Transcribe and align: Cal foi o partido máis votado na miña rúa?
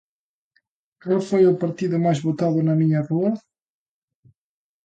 Cal 1.03 1.19
foi 1.29 1.43
o 1.47 1.59
partido 1.63 2.03
máis 2.05 2.19
votado 2.27 2.57
na 2.63 2.75
miña 2.81 3.01
rúa? 3.09 3.31